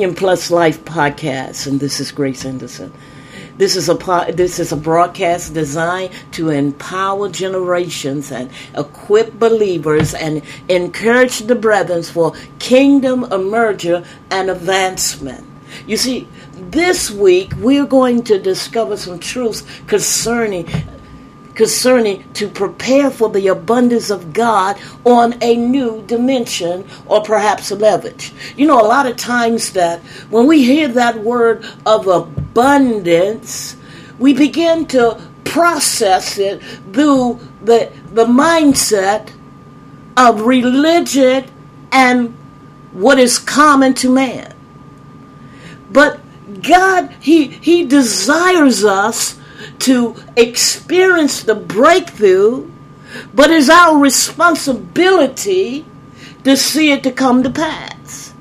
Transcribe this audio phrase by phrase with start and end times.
[0.00, 2.90] Dominion Plus Life podcast, and this is Grace Anderson.
[3.58, 10.40] This is a this is a broadcast designed to empower generations and equip believers and
[10.70, 15.46] encourage the brethren for kingdom emerger and advancement.
[15.86, 20.66] You see, this week we're going to discover some truths concerning
[21.54, 27.76] concerning to prepare for the abundance of God on a new dimension or perhaps a
[27.76, 28.32] leverage.
[28.56, 30.00] You know, a lot of times that
[30.30, 33.76] when we hear that word of abundance,
[34.18, 39.32] we begin to process it through the, the mindset
[40.16, 41.44] of religion
[41.92, 42.36] and
[42.92, 44.54] what is common to man.
[45.90, 46.20] But
[46.62, 49.39] God, He He desires us
[49.80, 52.70] to experience the breakthrough,
[53.34, 55.84] but it's our responsibility
[56.44, 58.32] to see it to come to pass.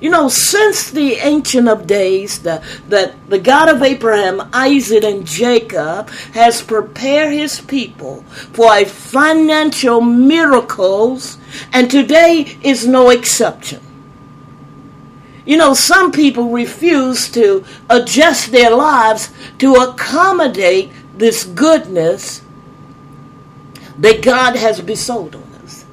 [0.00, 5.26] You know, since the ancient of days, the, the, the God of Abraham, Isaac, and
[5.26, 8.22] Jacob has prepared his people
[8.52, 11.38] for a financial miracles,
[11.72, 13.80] and today is no exception.
[15.44, 22.42] You know, some people refuse to adjust their lives to accommodate this goodness
[23.98, 25.84] that God has bestowed on us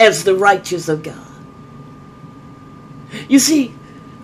[0.00, 1.18] as the righteous of God.
[3.28, 3.74] You see,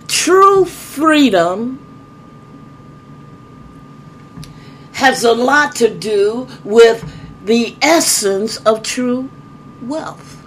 [0.07, 1.79] true freedom
[4.93, 7.11] has a lot to do with
[7.45, 9.29] the essence of true
[9.81, 10.40] wealth.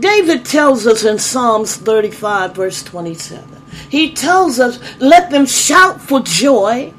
[0.00, 6.20] David tells us in Psalms 35, verse 27, he tells us, Let them shout for
[6.20, 6.92] joy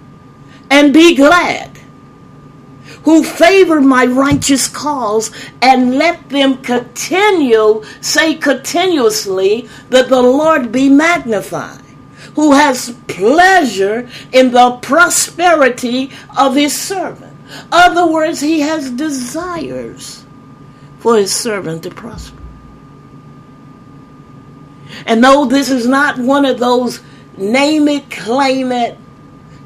[0.70, 1.78] and be glad,
[3.04, 10.88] who favor my righteous cause, and let them continue, say continuously, that the Lord be
[10.88, 11.82] magnified,
[12.36, 17.36] who has pleasure in the prosperity of his servant.
[17.50, 20.24] In other words, he has desires
[21.00, 22.41] for his servant to prosper.
[25.06, 27.02] And no, this is not one of those
[27.38, 28.98] name it, claim it.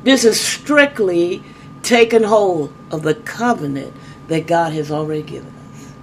[0.03, 1.43] This is strictly
[1.81, 3.93] taking hold of the covenant
[4.27, 5.93] that God has already given us.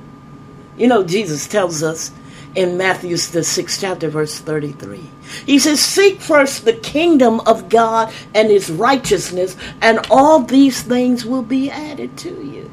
[0.77, 2.13] You know, Jesus tells us
[2.55, 5.01] in Matthew the sixth chapter, verse 33.
[5.47, 11.25] He says, Seek first the kingdom of God and his righteousness, and all these things
[11.25, 12.71] will be added to you.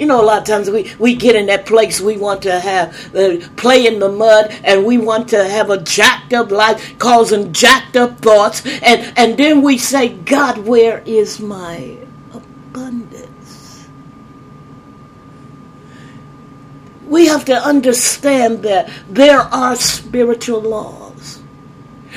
[0.00, 2.58] You know, a lot of times we, we get in that place we want to
[2.58, 6.98] have uh, play in the mud and we want to have a jacked up life,
[6.98, 11.98] causing jacked up thoughts, and, and then we say, God, where is my
[12.32, 13.86] abundance?
[17.06, 21.42] We have to understand that there are spiritual laws.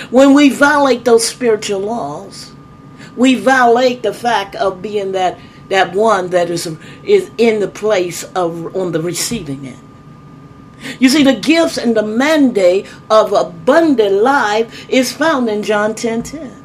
[0.09, 2.53] When we violate those spiritual laws,
[3.17, 5.37] we violate the fact of being that
[5.69, 6.67] that one that is
[7.03, 9.79] is in the place of on the receiving end.
[10.99, 16.23] You see, the gifts and the mandate of abundant life is found in John 10
[16.23, 16.63] 10.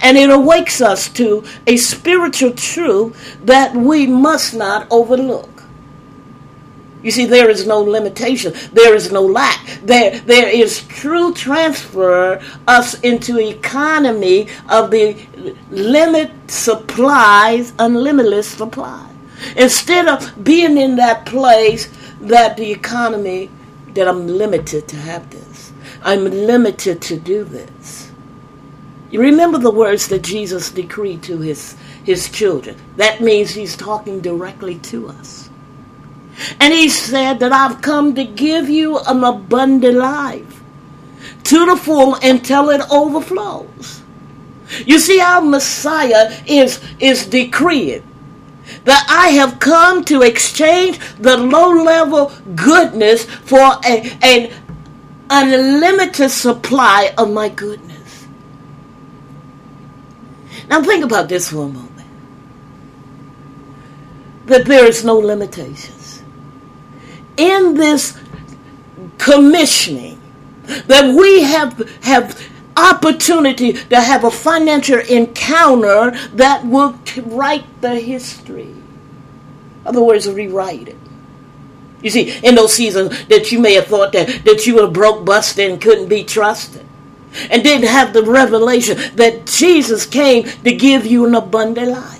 [0.00, 5.53] And it awakes us to a spiritual truth that we must not overlook.
[7.04, 8.54] You see, there is no limitation.
[8.72, 9.64] There is no lack.
[9.82, 15.14] There, there is true transfer us into economy of the
[15.70, 19.06] limit supplies, unlimited supply.
[19.54, 21.92] Instead of being in that place
[22.22, 23.50] that the economy,
[23.92, 25.72] that I'm limited to have this.
[26.02, 28.10] I'm limited to do this.
[29.10, 32.76] You remember the words that Jesus decreed to his, his children.
[32.96, 35.50] That means he's talking directly to us.
[36.60, 40.62] And he said that I've come to give you an abundant life
[41.44, 44.02] to the full until it overflows.
[44.86, 48.02] You see, our Messiah is, is decreed
[48.84, 54.52] that I have come to exchange the low level goodness for a, an
[55.30, 58.26] unlimited supply of my goodness.
[60.68, 61.90] Now, think about this for a moment
[64.46, 65.94] that there is no limitation
[67.36, 68.18] in this
[69.18, 70.20] commissioning
[70.86, 72.40] that we have have
[72.76, 78.62] opportunity to have a financial encounter that will write the history.
[78.62, 80.96] In other words, rewrite it.
[82.02, 85.24] You see, in those seasons that you may have thought that, that you were broke,
[85.24, 86.84] busted, and couldn't be trusted.
[87.50, 92.13] And didn't have the revelation that Jesus came to give you an abundant life.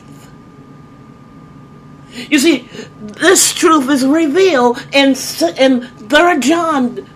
[2.15, 2.69] You see,
[3.01, 5.15] this truth is revealed in,
[5.59, 7.09] in 3 John,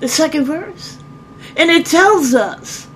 [0.00, 0.98] the second verse.
[1.56, 2.88] And it tells us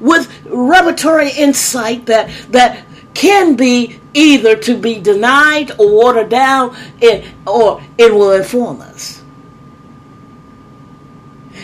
[0.00, 2.84] with revelatory insight that, that
[3.14, 9.22] can be either to be denied or watered down, it, or it will inform us.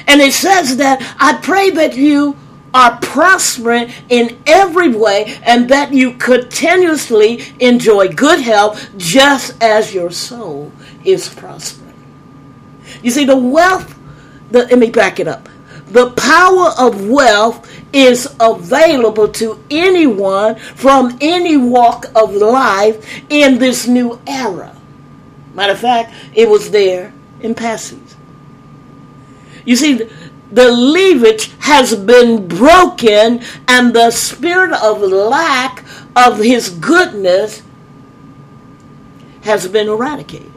[0.07, 2.37] And it says that I pray that you
[2.73, 10.11] are prospering in every way and that you continuously enjoy good health just as your
[10.11, 10.73] soul
[11.05, 11.95] is prospering.
[13.03, 13.99] You see, the wealth,
[14.51, 15.49] the, let me back it up.
[15.87, 23.89] The power of wealth is available to anyone from any walk of life in this
[23.89, 24.77] new era.
[25.55, 27.99] Matter of fact, it was there in passage.
[29.65, 30.09] You see,
[30.53, 35.85] the leverage has been broken and the spirit of lack
[36.17, 37.63] of his goodness
[39.43, 40.53] has been eradicated.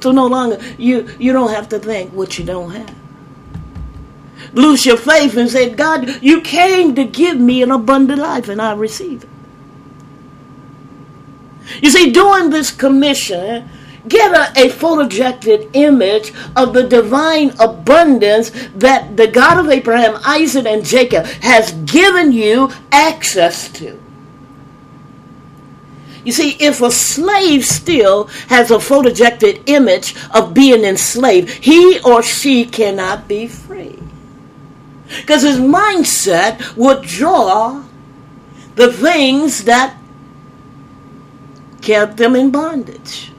[0.00, 2.94] So no longer you you don't have to think what you don't have.
[4.54, 8.60] Lose your faith and say, God, you came to give me an abundant life and
[8.60, 9.28] I receive it.
[11.82, 13.68] You see, during this commission,
[14.08, 20.66] Get a, a photographic image of the divine abundance that the God of Abraham, Isaac,
[20.66, 24.00] and Jacob has given you access to.
[26.24, 32.22] You see, if a slave still has a photographic image of being enslaved, he or
[32.22, 33.98] she cannot be free.
[35.20, 37.84] Because his mindset would draw
[38.76, 39.96] the things that
[41.80, 43.29] kept them in bondage.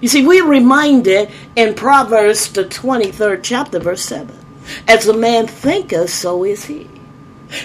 [0.00, 4.36] You see, we're reminded in Proverbs, the 23rd chapter, verse 7
[4.86, 6.88] As a man thinketh, so is he.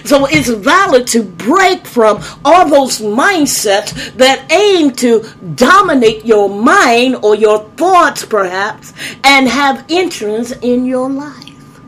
[0.04, 7.16] So it's valid to break from all those mindsets that aim to dominate your mind
[7.16, 11.80] or your thoughts, perhaps, and have entrance in your life.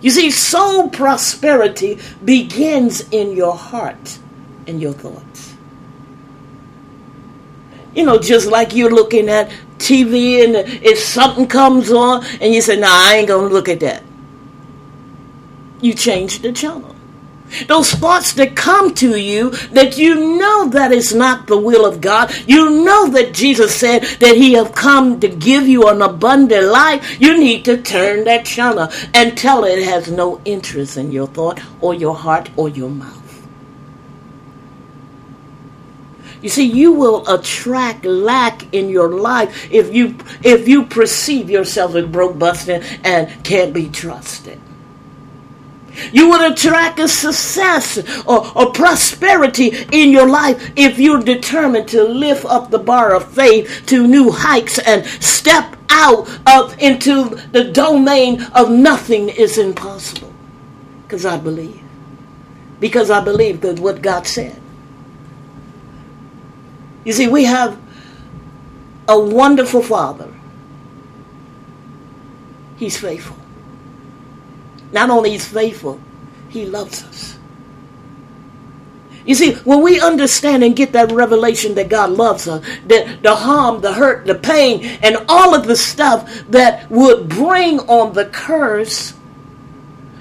[0.00, 4.18] You see, soul prosperity begins in your heart
[4.68, 5.47] and your thoughts
[7.94, 12.60] you know, just like you're looking at TV and if something comes on and you
[12.60, 14.02] say, nah, I ain't to look at that.
[15.80, 16.94] You change the channel.
[17.66, 22.00] Those thoughts that come to you that you know that is not the will of
[22.00, 22.34] God.
[22.46, 27.20] You know that Jesus said that he have come to give you an abundant life.
[27.20, 31.26] You need to turn that channel and tell it, it has no interest in your
[31.26, 33.27] thought or your heart or your mouth.
[36.40, 41.94] You see, you will attract lack in your life if you if you perceive yourself
[41.94, 44.60] as broke, busted, and can't be trusted.
[46.12, 52.04] You will attract a success or, or, prosperity in your life if you're determined to
[52.04, 57.64] lift up the bar of faith to new heights and step out of into the
[57.72, 60.32] domain of nothing is impossible.
[61.02, 61.82] Because I believe.
[62.78, 64.57] Because I believe that what God said.
[67.08, 67.80] You see, we have
[69.08, 70.30] a wonderful Father.
[72.76, 73.38] He's faithful.
[74.92, 76.02] Not only is faithful,
[76.50, 77.38] he loves us.
[79.24, 83.34] You see, when we understand and get that revelation that God loves us, that the
[83.34, 88.26] harm, the hurt, the pain, and all of the stuff that would bring on the
[88.26, 89.14] curse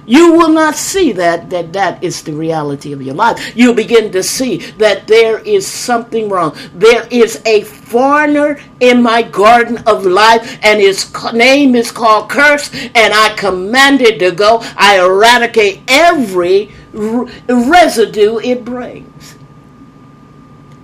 [0.07, 3.55] you will not see that, that that is the reality of your life.
[3.57, 6.57] You'll begin to see that there is something wrong.
[6.73, 12.73] There is a foreigner in my garden of life, and his name is called curse,
[12.73, 14.61] and I command it to go.
[14.77, 19.35] I eradicate every r- residue it brings.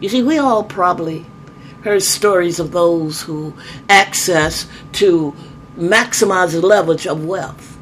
[0.01, 1.25] You see, we all probably
[1.83, 3.53] heard stories of those who
[3.87, 5.33] access to
[5.77, 7.72] maximize the leverage of wealth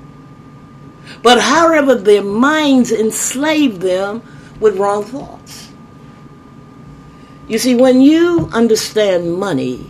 [1.23, 4.21] but however their minds enslave them
[4.59, 5.69] with wrong thoughts.
[7.47, 9.89] You see, when you understand money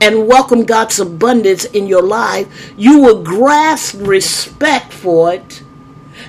[0.00, 5.62] and welcome God's abundance in your life, you will grasp respect for it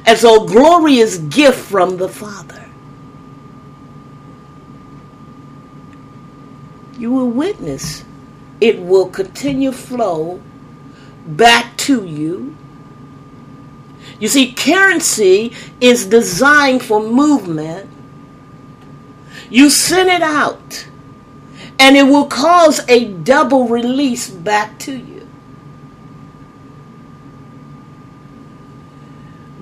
[0.06, 2.70] as a glorious gift from the Father.
[6.98, 8.06] You will witness
[8.62, 10.42] it will continue flow
[11.28, 12.56] back to you
[14.20, 17.90] you see, currency is designed for movement.
[19.50, 20.88] You send it out,
[21.80, 25.14] and it will cause a double release back to you.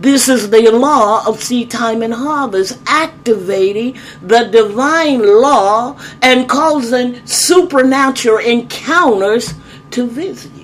[0.01, 7.23] This is the law of seed time and harvest, activating the divine law and causing
[7.27, 9.53] supernatural encounters
[9.91, 10.60] to visit you.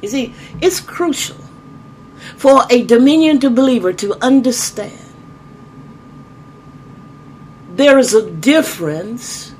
[0.00, 1.36] You see, it's crucial
[2.36, 4.98] for a dominion to believer to understand
[7.78, 9.54] there is a difference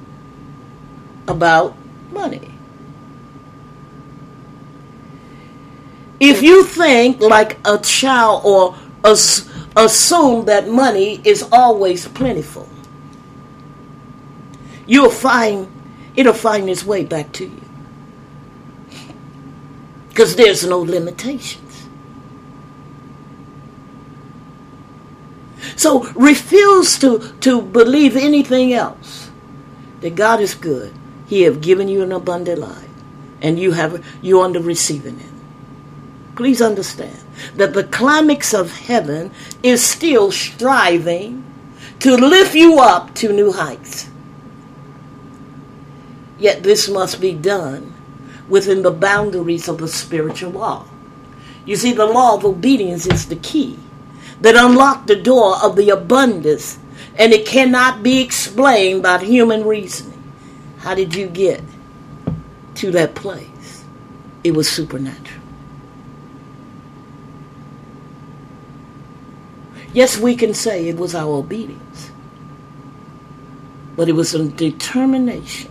[1.28, 1.76] about
[2.11, 2.50] money.
[6.18, 12.68] If you think like a child or as, assume that money is always plentiful,
[14.87, 15.68] you'll find
[16.16, 17.67] it'll find its way back to you.
[20.18, 21.87] Because there's no limitations.
[25.76, 29.30] So refuse to, to believe anything else.
[30.00, 30.92] That God is good.
[31.28, 32.88] He have given you an abundant life.
[33.40, 35.40] And you have you on the receiving end.
[36.34, 37.20] Please understand
[37.54, 39.30] that the climax of heaven
[39.62, 41.44] is still striving
[42.00, 44.10] to lift you up to new heights.
[46.40, 47.94] Yet this must be done
[48.49, 50.87] within the boundaries of the spiritual law.
[51.64, 53.78] You see, the law of obedience is the key
[54.40, 56.78] that unlocked the door of the abundance,
[57.17, 60.23] and it cannot be explained by human reasoning.
[60.78, 61.62] How did you get
[62.76, 63.85] to that place?
[64.45, 65.43] It was supernatural.
[69.93, 72.11] Yes, we can say it was our obedience,
[73.97, 75.67] but it was a determination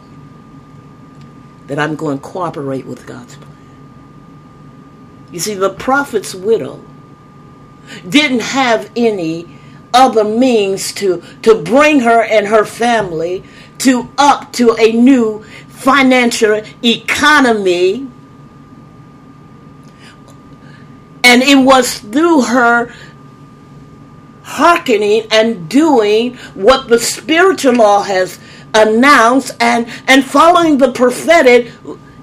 [1.67, 3.55] that I'm going to cooperate with God's plan.
[5.31, 6.83] You see, the prophet's widow
[8.07, 9.57] didn't have any
[9.93, 13.43] other means to, to bring her and her family
[13.79, 18.07] to up to a new financial economy.
[21.23, 22.93] And it was through her
[24.43, 28.39] hearkening and doing what the spiritual law has
[28.77, 31.71] announced and, and following the prophetic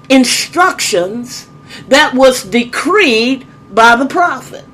[0.09, 1.47] instructions
[1.87, 4.65] that was decreed by the prophet.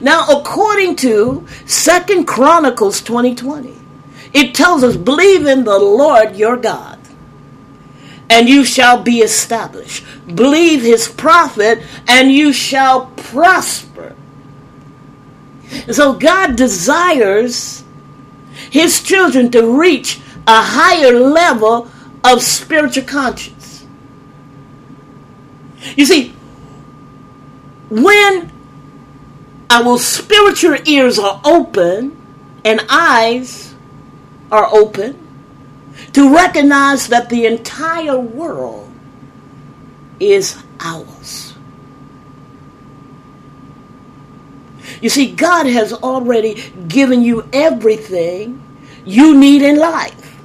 [0.00, 3.74] Now, according to Second Chronicles 2020,
[4.32, 6.98] it tells us, believe in the Lord your God,
[8.30, 10.04] and you shall be established.
[10.34, 14.14] Believe his prophet, and you shall prosper.
[15.90, 17.84] So God desires
[18.72, 21.88] his children to reach a higher level
[22.24, 23.84] of spiritual conscience.
[25.94, 26.34] You see,
[27.90, 28.50] when
[29.68, 32.16] our spiritual ears are open
[32.64, 33.74] and eyes
[34.50, 35.18] are open
[36.14, 38.90] to recognize that the entire world
[40.18, 41.51] is ours.
[45.02, 48.62] You see, God has already given you everything
[49.04, 50.38] you need in life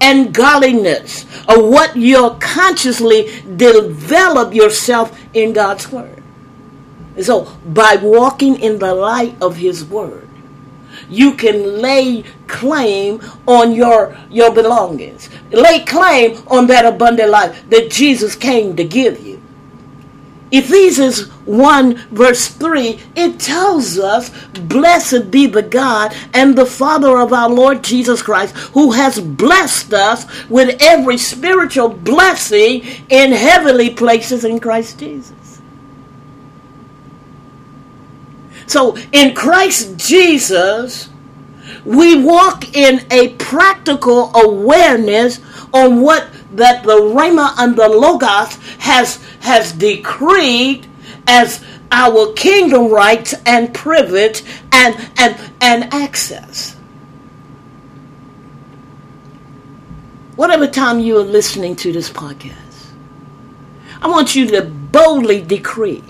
[0.00, 6.22] and godliness, or what you'll consciously develop yourself in God's Word.
[7.16, 10.28] And so, by walking in the light of His Word,
[11.10, 15.28] you can lay claim on your, your belongings.
[15.50, 19.37] Lay claim on that abundant life that Jesus came to give you.
[20.50, 27.32] Ephesians 1 verse 3, it tells us, Blessed be the God and the Father of
[27.32, 34.44] our Lord Jesus Christ, who has blessed us with every spiritual blessing in heavenly places
[34.44, 35.60] in Christ Jesus.
[38.66, 41.08] So in Christ Jesus,
[41.84, 45.40] we walk in a practical awareness
[45.72, 50.86] on what that the Rhema and the Logos has has decreed
[51.26, 56.74] as our kingdom rights and privilege and and and access.
[60.36, 62.92] Whatever time you are listening to this podcast,
[64.00, 66.04] I want you to boldly decree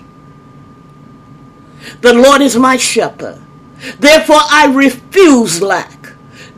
[2.01, 3.41] the Lord is my shepherd.
[3.99, 6.13] Therefore, I refuse lack.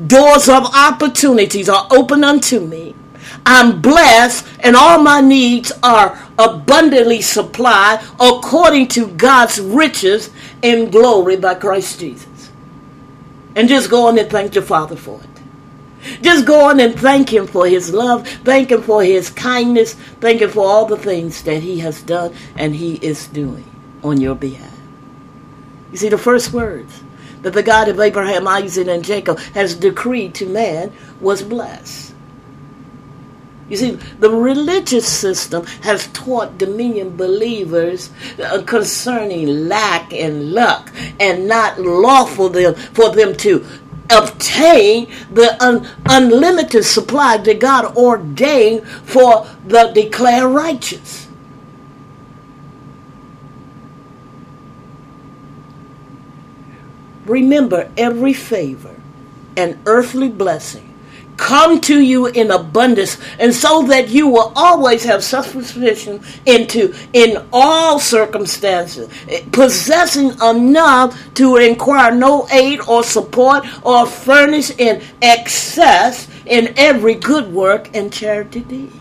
[0.06, 2.94] Doors of opportunities are open unto me.
[3.50, 10.30] I'm blessed, and all my needs are abundantly supplied according to God's riches
[10.62, 12.50] in glory by Christ Jesus.
[13.56, 16.22] And just go on and thank the Father for it.
[16.22, 20.40] Just go on and thank Him for His love, thank Him for His kindness, thank
[20.40, 23.64] Him for all the things that He has done and He is doing
[24.02, 24.78] on your behalf.
[25.92, 27.02] You see, the first words
[27.42, 32.09] that the God of Abraham, Isaac, and Jacob has decreed to man was blessed.
[33.70, 38.10] You see, the religious system has taught dominion believers
[38.42, 43.64] uh, concerning lack and luck and not lawful them, for them to
[44.10, 51.28] obtain the un- unlimited supply that God ordained for the declared righteous.
[57.24, 58.96] Remember every favor
[59.56, 60.89] and earthly blessing
[61.40, 67.42] come to you in abundance and so that you will always have sufficient into in
[67.50, 76.28] all circumstances eh, possessing enough to require no aid or support or furnish in excess
[76.44, 78.92] in every good work and charity deed.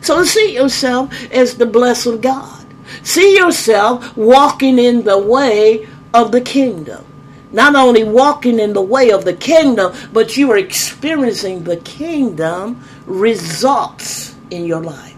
[0.00, 2.66] So see yourself as the blessed god.
[3.04, 7.04] See yourself walking in the way of the kingdom
[7.52, 12.82] not only walking in the way of the kingdom, but you are experiencing the kingdom
[13.06, 15.16] results in your life.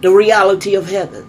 [0.00, 1.26] The reality of heaven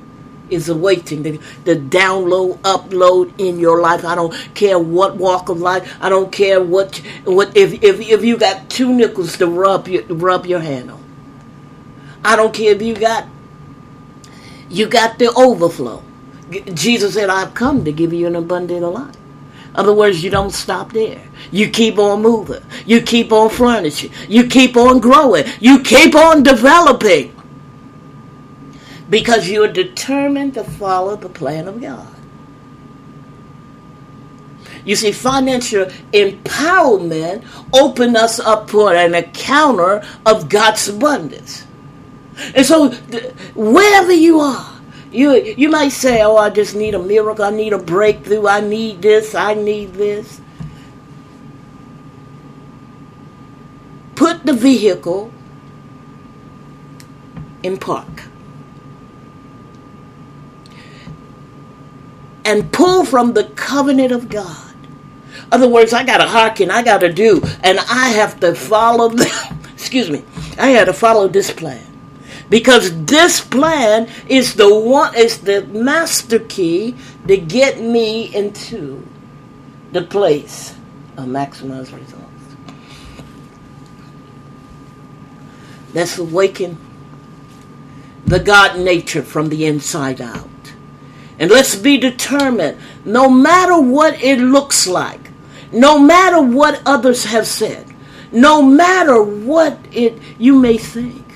[0.50, 4.06] is awaiting the, the download, upload in your life.
[4.06, 5.98] I don't care what walk of life.
[6.02, 10.04] I don't care what what if if, if you got two nickels to rub your
[10.04, 11.04] rub your hand on.
[12.24, 13.28] I don't care if you got
[14.70, 16.04] you got the overflow.
[16.74, 19.16] Jesus said, I've come to give you an abundant life.
[19.78, 21.22] Other words, you don't stop there.
[21.52, 22.64] You keep on moving.
[22.88, 24.12] You keep on flourishing.
[24.28, 25.46] You keep on growing.
[25.60, 27.34] You keep on developing.
[29.08, 32.08] Because you are determined to follow the plan of God.
[34.84, 41.66] You see, financial empowerment open us up for an encounter of God's abundance.
[42.56, 42.90] And so,
[43.54, 44.77] wherever you are,
[45.12, 47.46] you you might say, "Oh, I just need a miracle.
[47.46, 48.48] I need a breakthrough.
[48.48, 49.36] I need this.
[49.36, 50.42] I need this."
[54.16, 55.32] Put the vehicle
[57.64, 58.24] in park.
[62.46, 64.74] And pull from the covenant of God.
[65.52, 69.28] Other words, I gotta hearken, I gotta do, and I have to follow the
[69.74, 70.24] excuse me,
[70.58, 71.87] I had to follow this plan
[72.50, 76.96] because this plan is the one is the master key
[77.28, 79.06] to get me into
[79.92, 80.76] the place
[81.18, 82.24] of maximized results.
[85.94, 86.78] Let's awaken
[88.26, 90.50] the God nature from the inside out.
[91.40, 95.32] And let's be determined, no matter what it looks like,
[95.72, 97.86] no matter what others have said,
[98.32, 101.27] no matter what it you may think,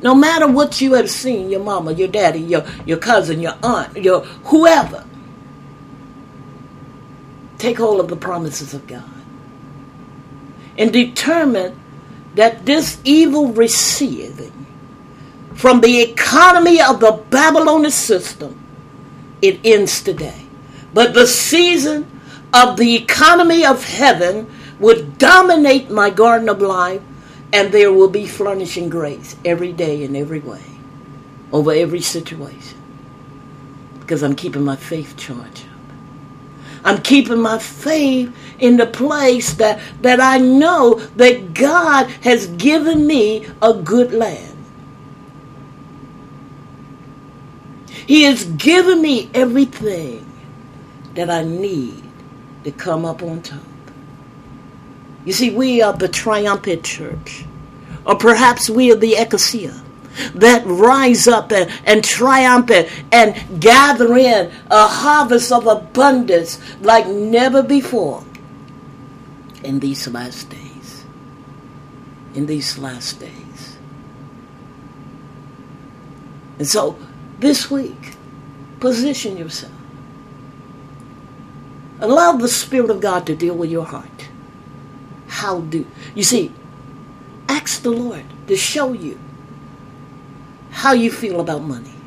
[0.00, 3.96] No matter what you have seen, your mama, your daddy, your, your cousin, your aunt,
[3.96, 5.04] your whoever,
[7.58, 9.04] take hold of the promises of God.
[10.76, 11.78] And determine
[12.36, 14.66] that this evil receiving
[15.54, 18.64] from the economy of the Babylonian system,
[19.42, 20.46] it ends today.
[20.94, 22.06] But the season
[22.54, 27.02] of the economy of heaven would dominate my garden of life
[27.52, 30.62] and there will be flourishing grace every day in every way,
[31.52, 32.78] over every situation.
[34.00, 35.78] Because I'm keeping my faith charged up.
[36.84, 43.06] I'm keeping my faith in the place that, that I know that God has given
[43.06, 44.56] me a good land.
[47.92, 50.24] He has given me everything
[51.14, 52.02] that I need
[52.64, 53.60] to come up on top.
[55.24, 57.44] You see, we are the triumphant church,
[58.06, 59.82] or perhaps we are the ecclesia
[60.34, 62.70] that rise up and, and triumph
[63.12, 68.24] and gather in a harvest of abundance like never before
[69.62, 71.04] in these last days.
[72.34, 73.78] In these last days.
[76.58, 76.98] And so
[77.38, 78.14] this week,
[78.80, 79.72] position yourself.
[82.00, 84.28] Allow the Spirit of God to deal with your heart
[85.28, 85.86] how do.
[86.14, 86.52] You see
[87.48, 89.18] ask the lord to show you
[90.70, 91.98] how you feel about money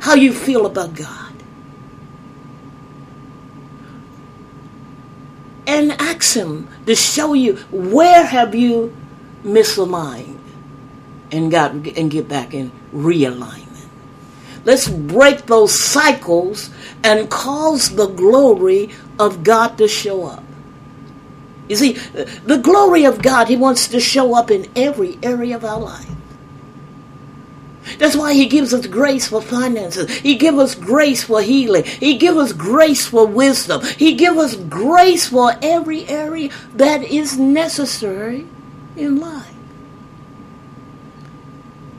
[0.00, 1.34] how you feel about god.
[5.66, 8.96] And ask him to show you where have you
[9.44, 10.38] misaligned
[11.30, 13.88] and got and get back in realignment.
[14.64, 16.70] Let's break those cycles
[17.04, 20.42] and cause the glory of god to show up
[21.70, 25.64] you see, the glory of God, He wants to show up in every area of
[25.64, 26.10] our life.
[27.98, 30.10] That's why he gives us grace for finances.
[30.18, 31.84] He gives us grace for healing.
[31.84, 33.82] He gives us grace for wisdom.
[33.84, 38.46] He gives us grace for every area that is necessary
[38.96, 39.54] in life.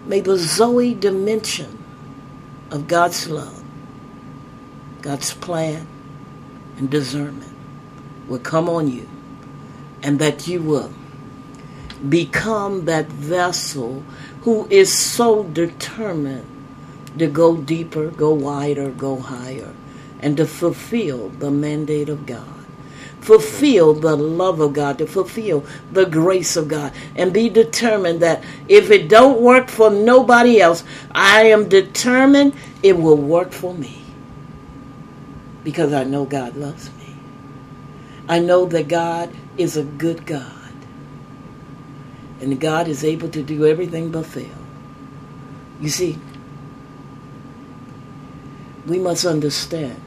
[0.05, 1.83] May the Zoe dimension
[2.69, 3.63] of God's love,
[5.01, 5.87] God's plan,
[6.77, 7.53] and discernment
[8.27, 9.07] will come on you,
[10.03, 10.91] and that you will
[12.09, 14.03] become that vessel
[14.41, 16.47] who is so determined
[17.17, 19.73] to go deeper, go wider, go higher,
[20.19, 22.47] and to fulfill the mandate of God.
[23.19, 28.43] Fulfill the love of God, to fulfill the grace of God, and be determined that
[28.67, 34.01] if it don't work for nobody else, I am determined it will work for me.
[35.63, 37.15] Because I know God loves me.
[38.27, 40.51] I know that God is a good God.
[42.39, 44.49] And God is able to do everything but fail.
[45.79, 46.17] You see,
[48.87, 50.01] we must understand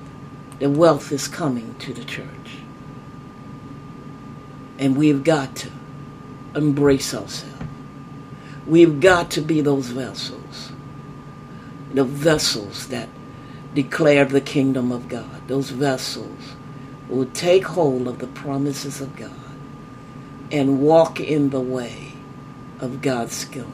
[0.58, 2.58] that wealth is coming to the church.
[4.78, 5.70] And we've got to
[6.54, 7.54] embrace ourselves.
[8.66, 10.72] We've got to be those vessels.
[11.92, 13.08] The vessels that
[13.74, 15.46] declare the kingdom of God.
[15.48, 16.54] Those vessels
[17.14, 19.30] will take hold of the promises of God
[20.50, 22.12] and walk in the way
[22.80, 23.70] of God's skill.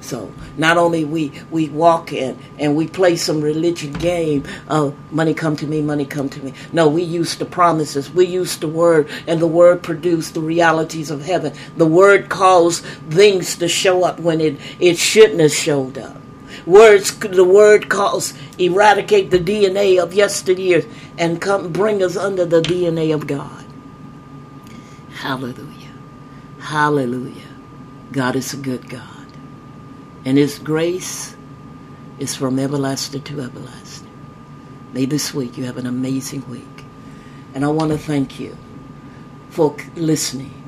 [0.00, 5.32] So not only we we walk in and we play some religion game of money
[5.32, 6.52] come to me, money come to me.
[6.74, 8.10] No, we use the promises.
[8.10, 11.54] We use the word, and the word produced the realities of heaven.
[11.78, 16.20] The word caused things to show up when it it shouldn't have showed up.
[16.66, 22.62] Words, the word calls eradicate the DNA of yesteryears and come bring us under the
[22.62, 23.64] DNA of God.
[25.12, 25.92] Hallelujah.
[26.60, 27.48] Hallelujah.
[28.12, 29.26] God is a good God.
[30.24, 31.36] And His grace
[32.18, 34.10] is from everlasting to everlasting.
[34.92, 36.84] May this week you have an amazing week.
[37.52, 38.56] And I want to thank you
[39.50, 40.62] for listening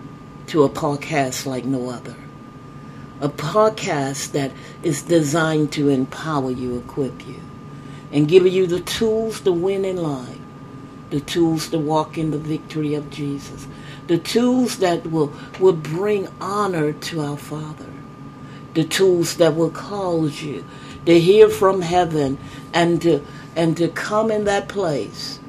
[0.49, 2.17] to a podcast like no other.
[3.21, 4.53] A podcast that
[4.83, 7.41] is designed to empower you, equip you,
[8.13, 10.39] and give you the tools to win in life,
[11.11, 13.67] the tools to walk in the victory of Jesus,
[14.07, 17.93] the tools that will, will bring honor to our Father,
[18.75, 20.65] the tools that will cause you
[21.07, 22.37] to hear from heaven
[22.75, 23.25] and to,
[23.55, 25.41] and to come in that place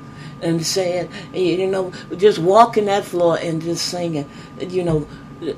[0.41, 5.07] and saying, you know, just walking that floor and just singing, you know,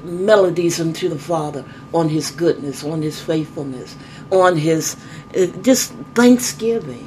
[0.03, 1.63] melodies unto the Father
[1.93, 3.95] on His goodness, on His faithfulness,
[4.31, 4.95] on His
[5.37, 7.05] uh, just thanksgiving.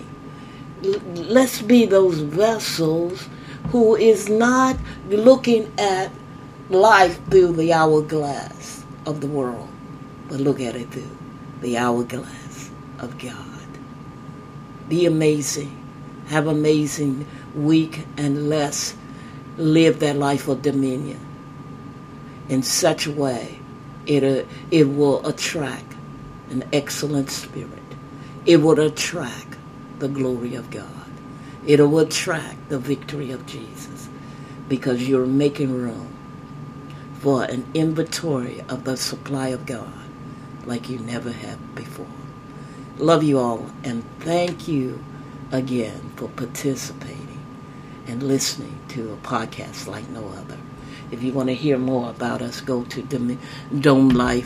[0.83, 3.29] Let's be those vessels
[3.69, 4.77] who is not
[5.09, 6.11] looking at
[6.69, 9.69] life through the hourglass of the world,
[10.29, 11.17] but look at it through
[11.61, 13.37] the hourglass of God.
[14.89, 15.79] Be amazing.
[16.27, 18.97] Have amazing week and let's
[19.59, 21.21] live that life of dominion
[22.49, 23.59] in such a way
[24.07, 25.95] it, uh, it will attract
[26.51, 27.69] an excellent spirit.
[28.45, 29.57] It will attract
[29.99, 30.87] the glory of God.
[31.67, 34.09] It will attract the victory of Jesus
[34.69, 36.09] because you're making room
[37.21, 39.93] for an inventory of the supply of God
[40.67, 42.07] like you never have before.
[42.99, 45.03] Love you all and thank you
[45.53, 47.41] again for participating
[48.07, 50.59] and listening to a podcast like no other.
[51.13, 54.43] If you want to hear more about us, go to domelife.me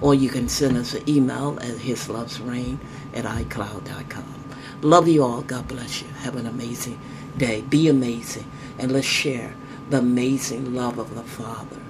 [0.00, 2.78] or you can send us an email at hislovesreign
[3.14, 4.44] at icloud.com.
[4.82, 5.42] Love you all.
[5.42, 6.08] God bless you.
[6.08, 7.00] Have an amazing
[7.36, 7.62] day.
[7.62, 8.50] Be amazing.
[8.78, 9.54] And let's share
[9.90, 11.80] the amazing love of the Father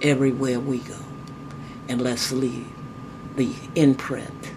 [0.00, 0.98] everywhere we go.
[1.88, 2.68] And let's leave
[3.36, 4.52] the imprint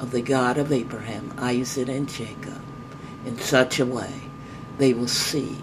[0.00, 2.62] of the God of Abraham, Isaac, and Jacob
[3.26, 4.22] in such a way
[4.78, 5.56] they will see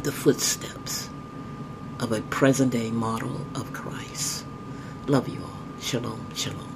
[0.00, 1.08] the footsteps
[2.00, 4.44] of a present day model of Christ.
[5.06, 5.80] Love you all.
[5.80, 6.71] Shalom, shalom.